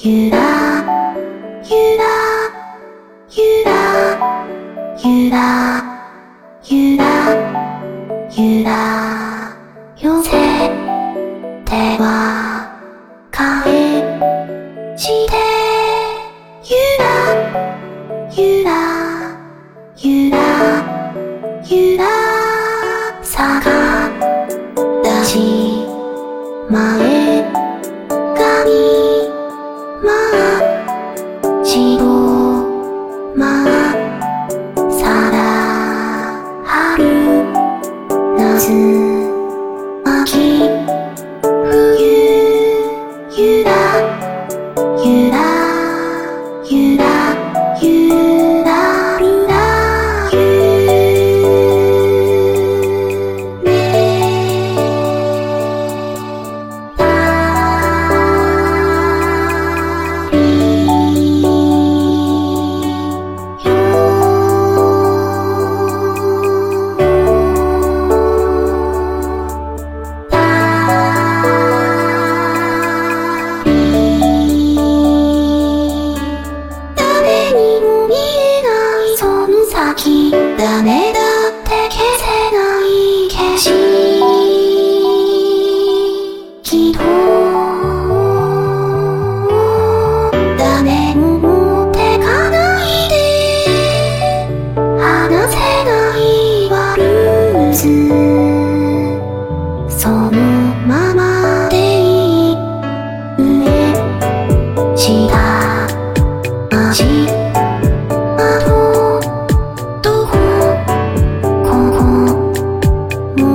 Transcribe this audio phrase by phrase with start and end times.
[0.00, 0.38] ゆら
[1.64, 2.04] ゆら
[3.28, 3.68] ゆら
[4.96, 5.82] ゆら
[6.62, 7.02] ゆら
[8.30, 8.70] ゆら。
[10.00, 10.30] よせ
[11.64, 12.06] ては
[13.32, 13.64] 返
[14.96, 15.32] して
[16.62, 16.70] ゆ
[17.00, 17.02] ら
[18.30, 18.70] ゆら
[19.96, 20.38] ゆら
[21.64, 22.04] ゆら。
[23.24, 23.68] さが
[25.02, 25.38] 立ち
[26.70, 27.07] 前
[38.58, 39.07] to
[79.94, 80.82] きだ。
[80.82, 81.17] ね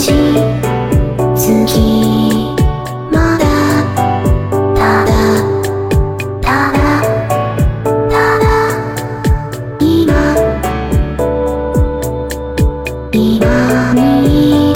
[0.00, 0.12] し
[3.12, 3.44] まだ
[4.74, 5.10] ただ
[6.40, 6.78] ただ
[8.08, 8.44] ただ
[9.78, 10.14] 今
[13.12, 14.69] 今に